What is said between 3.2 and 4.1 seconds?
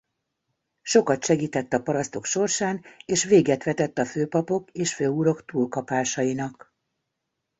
véget vetett a